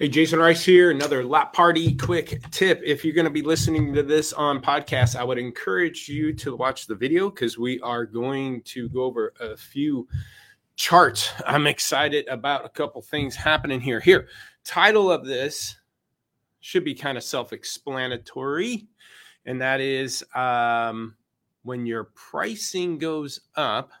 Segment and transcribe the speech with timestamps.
[0.00, 0.90] Hey, Jason Rice here.
[0.90, 2.80] Another lap party quick tip.
[2.82, 6.56] If you're going to be listening to this on podcast, I would encourage you to
[6.56, 10.08] watch the video because we are going to go over a few
[10.74, 11.28] charts.
[11.46, 14.00] I'm excited about a couple things happening here.
[14.00, 14.28] Here,
[14.64, 15.76] title of this
[16.60, 18.88] should be kind of self explanatory,
[19.44, 21.14] and that is um,
[21.62, 23.92] when your pricing goes up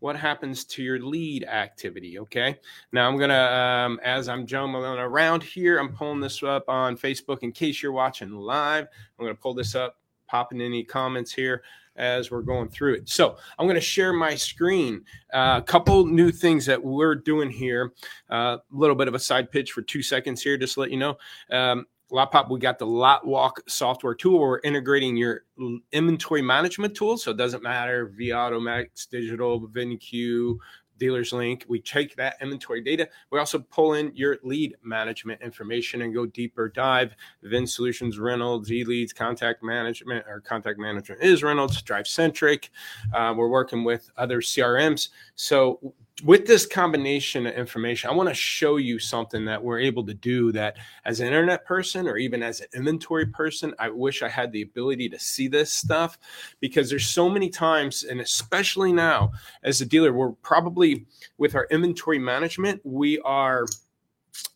[0.00, 2.18] what happens to your lead activity.
[2.18, 2.58] Okay.
[2.92, 6.96] Now I'm going to, um, as I'm jumping around here, I'm pulling this up on
[6.96, 8.86] Facebook in case you're watching live.
[9.18, 11.62] I'm going to pull this up, popping any comments here
[11.96, 13.08] as we're going through it.
[13.08, 15.04] So I'm going to share my screen.
[15.32, 17.92] Uh, a couple new things that we're doing here.
[18.30, 20.90] A uh, little bit of a side pitch for two seconds here, just to let
[20.90, 21.18] you know.
[21.50, 25.44] Um, LotPop, we got the LotWalk software tool we're integrating your
[25.92, 27.16] inventory management tool.
[27.16, 30.56] So it doesn't matter vAuto, Max Digital, vinCue,
[31.00, 31.64] Dealers Link.
[31.66, 33.08] We take that inventory data.
[33.30, 37.16] We also pull in your lead management information and go deeper dive.
[37.44, 42.68] VinSolutions, Reynolds, E Leads, Contact Management, or Contact Management is Reynolds, DriveCentric.
[43.12, 45.08] Uh, we're working with other CRMs.
[45.34, 50.04] So with this combination of information, I want to show you something that we're able
[50.06, 54.22] to do that as an internet person or even as an inventory person, I wish
[54.22, 56.18] I had the ability to see this stuff
[56.60, 59.32] because there's so many times, and especially now
[59.62, 61.06] as a dealer, we're probably
[61.38, 63.66] with our inventory management, we are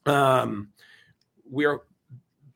[0.07, 0.69] um
[1.51, 1.83] we are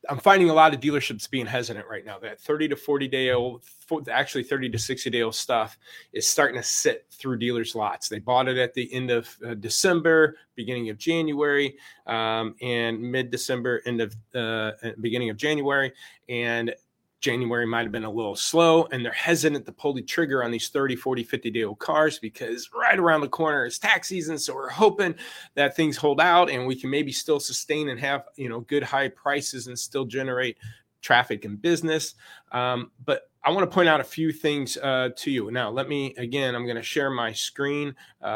[0.08, 2.18] I'm finding a lot of dealerships being hesitant right now.
[2.18, 3.62] That 30 to 40 day old,
[4.10, 5.78] actually 30 to 60 day old stuff
[6.12, 8.08] is starting to sit through dealers' lots.
[8.08, 13.30] They bought it at the end of uh, December, beginning of January, um, and mid
[13.30, 15.92] December, end of uh, beginning of January,
[16.28, 16.74] and
[17.20, 20.50] January might have been a little slow and they're hesitant to pull the trigger on
[20.50, 24.38] these 30, 40, 50 day old cars because right around the corner is tax season.
[24.38, 25.14] So we're hoping
[25.54, 28.84] that things hold out and we can maybe still sustain and have, you know, good
[28.84, 30.58] high prices and still generate
[31.00, 32.14] traffic and business.
[32.52, 35.50] Um, but I want to point out a few things uh, to you.
[35.50, 37.94] Now, let me again, I'm going to share my screen.
[38.22, 38.26] Uh,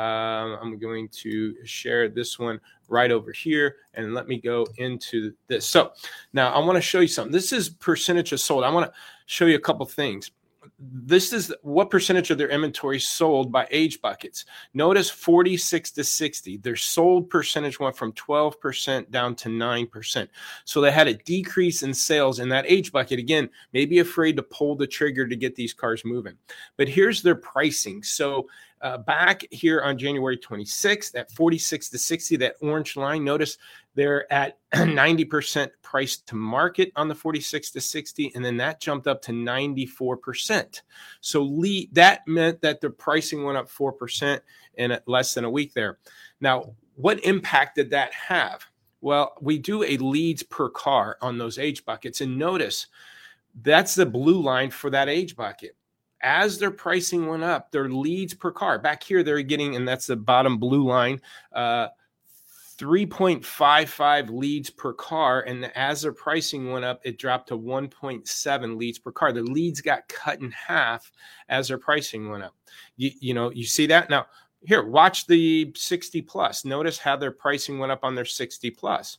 [0.61, 5.67] I'm going to share this one right over here and let me go into this.
[5.67, 5.93] So
[6.33, 7.33] now I want to show you something.
[7.33, 8.65] This is percentage of sold.
[8.65, 8.93] I want to
[9.27, 10.31] show you a couple things
[10.79, 14.45] this is what percentage of their inventory sold by age buckets.
[14.75, 16.57] Notice 46 to 60.
[16.59, 20.29] Their sold percentage went from 12% down to 9%.
[20.65, 23.19] So they had a decrease in sales in that age bucket.
[23.19, 26.37] Again, maybe afraid to pull the trigger to get these cars moving.
[26.77, 28.03] But here's their pricing.
[28.03, 28.47] So
[28.83, 33.57] uh, back here on January 26th at 46 to 60, that orange line, notice
[33.95, 39.07] they're at 90% price to market on the 46 to 60, and then that jumped
[39.07, 40.83] up to 94%.
[41.21, 44.41] So lead, that meant that the pricing went up 4%
[44.75, 45.99] in less than a week there.
[46.41, 48.65] Now, what impact did that have?
[49.01, 52.89] Well, we do a leads per car on those age buckets, and notice
[53.63, 55.77] that's the blue line for that age bucket
[56.23, 60.07] as their pricing went up, their leads per car back here, they're getting, and that's
[60.07, 61.21] the bottom blue line,
[61.53, 61.89] uh,
[62.79, 65.43] 3.55 leads per car.
[65.43, 69.33] And as their pricing went up, it dropped to 1.7 leads per car.
[69.33, 71.13] The leads got cut in half
[71.49, 72.55] as their pricing went up.
[72.97, 74.27] You, you know, you see that now.
[74.65, 76.65] Here, watch the 60 plus.
[76.65, 79.19] Notice how their pricing went up on their 60 plus.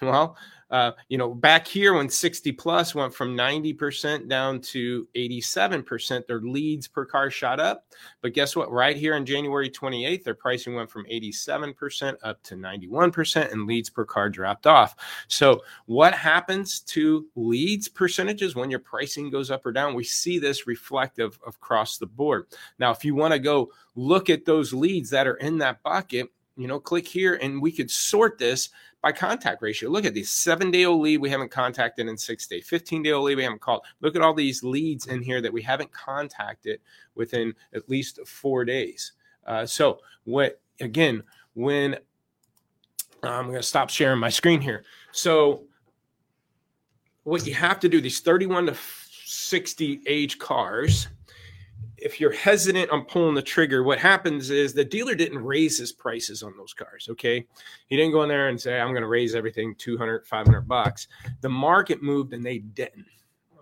[0.10, 0.36] Well,
[0.70, 6.40] uh, you know, back here when 60 plus went from 90% down to 87%, their
[6.40, 7.86] leads per car shot up.
[8.22, 8.70] But guess what?
[8.70, 13.90] Right here on January 28th, their pricing went from 87% up to 91%, and leads
[13.90, 14.94] per car dropped off.
[15.26, 19.94] So, what happens to leads percentages when your pricing goes up or down?
[19.94, 22.46] We see this reflective across the board.
[22.78, 26.28] Now, if you want to go look at those leads that are in that bucket,
[26.60, 28.70] you know, click here and we could sort this
[29.02, 29.88] by contact ratio.
[29.88, 33.12] Look at these seven day old lead we haven't contacted in six days, 15 day
[33.12, 33.82] old lead we haven't called.
[34.00, 36.80] Look at all these leads in here that we haven't contacted
[37.14, 39.12] within at least four days.
[39.46, 41.22] Uh, so, what again,
[41.54, 41.96] when
[43.22, 44.84] I'm going to stop sharing my screen here.
[45.12, 45.64] So,
[47.24, 48.76] what you have to do, these 31 to
[49.24, 51.08] 60 age cars,
[52.02, 55.92] if you're hesitant on pulling the trigger, what happens is the dealer didn't raise his
[55.92, 57.08] prices on those cars.
[57.10, 57.46] Okay.
[57.86, 61.08] He didn't go in there and say, I'm going to raise everything 200, 500 bucks.
[61.40, 63.06] The market moved and they didn't.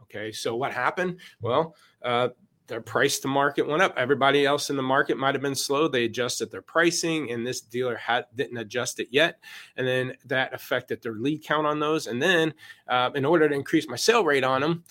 [0.02, 0.32] Okay.
[0.32, 1.19] So what happened?
[1.40, 2.29] Well, uh,
[2.69, 3.94] their price to market went up.
[3.96, 5.88] Everybody else in the market might have been slow.
[5.88, 9.40] They adjusted their pricing, and this dealer had didn't adjust it yet,
[9.76, 12.06] and then that affected their lead count on those.
[12.06, 12.52] And then,
[12.87, 14.85] uh, in order to increase my sale rate on them,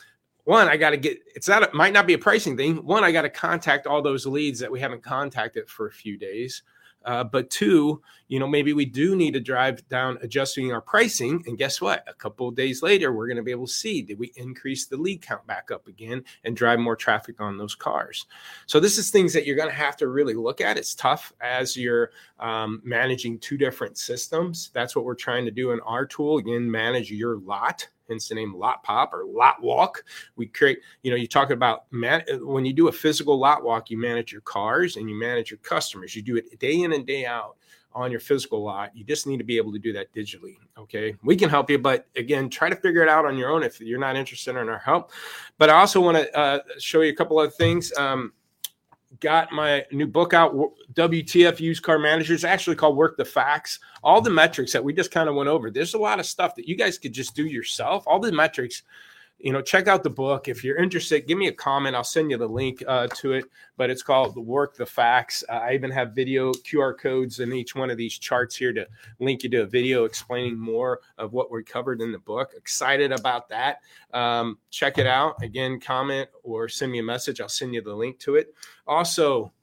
[0.47, 2.77] one, I got to get it's not it might not be a pricing thing.
[2.77, 6.17] One, I got to contact all those leads that we haven't contacted for a few
[6.17, 6.63] days.
[7.03, 11.43] Uh, but two, you know, maybe we do need to drive down adjusting our pricing.
[11.47, 12.05] And guess what?
[12.07, 14.85] A couple of days later, we're going to be able to see did we increase
[14.85, 18.25] the lead count back up again and drive more traffic on those cars.
[18.67, 20.77] So this is things that you're going to have to really look at.
[20.77, 24.71] It's tough as you're um, managing two different systems.
[24.73, 26.37] That's what we're trying to do in our tool.
[26.37, 30.03] Again, manage your lot hence the name lot pop or lot walk
[30.35, 33.89] we create you know you talk about man, when you do a physical lot walk
[33.89, 37.05] you manage your cars and you manage your customers you do it day in and
[37.05, 37.57] day out
[37.97, 38.95] on your physical lot.
[38.95, 40.55] You just need to be able to do that digitally.
[40.77, 41.15] Okay.
[41.23, 43.81] We can help you, but again, try to figure it out on your own if
[43.81, 45.11] you're not interested in our help.
[45.57, 47.91] But I also want to uh, show you a couple of things.
[47.97, 48.33] Um,
[49.19, 50.55] got my new book out,
[50.93, 53.79] WTF Used Car Managers, actually called Work the Facts.
[54.03, 55.69] All the metrics that we just kind of went over.
[55.69, 58.03] There's a lot of stuff that you guys could just do yourself.
[58.07, 58.83] All the metrics
[59.39, 60.47] you know, check out the book.
[60.47, 61.95] If you're interested, give me a comment.
[61.95, 63.45] I'll send you the link uh, to it.
[63.75, 65.43] But it's called The Work, the Facts.
[65.47, 68.87] Uh, I even have video QR codes in each one of these charts here to
[69.19, 72.53] link you to a video explaining more of what we covered in the book.
[72.57, 73.81] Excited about that.
[74.11, 75.35] Um, check it out.
[75.43, 77.39] Again, comment or send me a message.
[77.39, 78.55] I'll send you the link to it.
[78.87, 79.53] Also,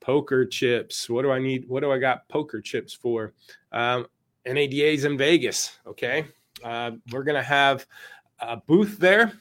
[0.00, 1.10] poker chips.
[1.10, 1.68] What do I need?
[1.68, 3.34] What do I got poker chips for?
[3.72, 4.06] Um,
[4.46, 5.78] NADA's in Vegas.
[5.86, 6.24] Okay.
[6.64, 7.86] Uh, we're going to have
[8.40, 9.32] a booth there,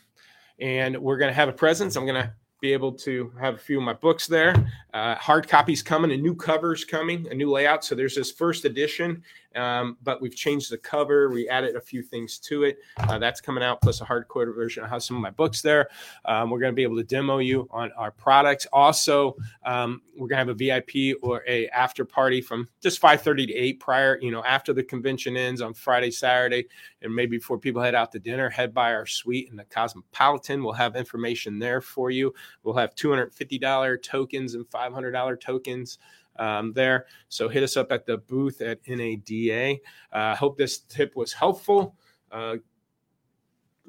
[0.59, 1.95] and we're going to have a presence.
[1.95, 4.55] I'm going to be able to have a few of my books there.
[4.93, 7.85] Uh, hard copies coming, a new covers coming, a new layout.
[7.85, 9.21] So there's this first edition,
[9.55, 11.29] um, but we've changed the cover.
[11.29, 12.79] We added a few things to it.
[12.97, 14.83] Uh, that's coming out, plus a hardcore version.
[14.83, 15.89] I have some of my books there.
[16.25, 18.65] Um, we're going to be able to demo you on our products.
[18.73, 23.47] Also, um, we're going to have a VIP or a after party from just 5:30
[23.47, 24.19] to 8 prior.
[24.19, 26.65] You know, after the convention ends on Friday, Saturday,
[27.03, 30.63] and maybe before people head out to dinner, head by our suite in the Cosmopolitan.
[30.63, 32.33] We'll have information there for you.
[32.63, 35.99] We'll have $250 tokens and $500 tokens
[36.39, 37.05] um, there.
[37.29, 39.77] So hit us up at the booth at NADA.
[40.11, 41.95] I uh, hope this tip was helpful.
[42.31, 42.57] Uh,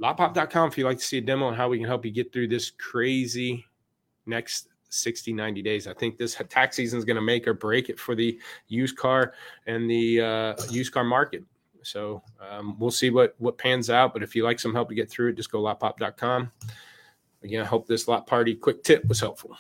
[0.00, 2.32] lotpop.com if you'd like to see a demo on how we can help you get
[2.32, 3.64] through this crazy
[4.26, 7.88] next 60 90 days i think this tax season is going to make or break
[7.88, 8.38] it for the
[8.69, 9.34] used car
[9.66, 11.43] and the uh, used car market
[11.82, 14.94] so um, we'll see what what pans out but if you like some help to
[14.94, 16.50] get through it just go lotpop.com
[17.43, 19.56] again i hope this lot party quick tip was helpful